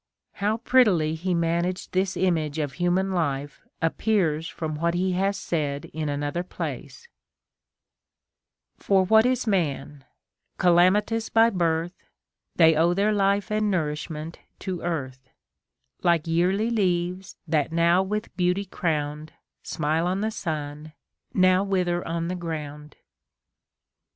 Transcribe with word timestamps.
f 0.33 0.39
How 0.39 0.57
prettily 0.57 1.13
he 1.13 1.35
managed 1.35 1.91
this 1.91 2.17
image 2.17 2.57
of 2.57 2.73
human 2.73 3.11
life 3.11 3.61
appears 3.83 4.47
from 4.47 4.73
what 4.77 4.95
he 4.95 5.11
hath 5.11 5.35
said 5.35 5.91
in 5.93 6.09
another 6.09 6.41
place:— 6.41 7.07
For 8.79 9.05
what 9.05 9.27
is 9.27 9.45
man? 9.45 10.03
Calamitous 10.57 11.29
by 11.29 11.51
birth. 11.51 11.93
They 12.55 12.73
owe 12.75 12.95
their 12.95 13.13
life 13.13 13.51
and 13.51 13.69
nourishment 13.69 14.39
to 14.61 14.81
earth; 14.81 15.29
Like 16.01 16.25
yearly 16.25 16.71
leaves, 16.71 17.37
that 17.47 17.71
now 17.71 18.01
with 18.01 18.35
beauty 18.35 18.65
crown'd, 18.65 19.33
Smile 19.61 20.07
on 20.07 20.21
the 20.21 20.31
sun, 20.31 20.93
now 21.35 21.63
wither 21.63 22.03
on 22.07 22.27
tlie 22.27 22.39
ground. 22.39 22.95